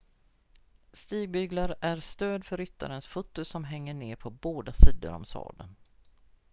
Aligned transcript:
stigbyglar 0.93 1.75
är 1.81 1.99
stöd 1.99 2.45
för 2.45 2.57
ryttarens 2.57 3.05
fötter 3.07 3.43
som 3.43 3.63
hänger 3.63 3.93
ner 3.93 4.15
på 4.15 4.29
båda 4.29 4.73
sidor 4.73 5.13
om 5.13 5.25
sadeln 5.25 5.75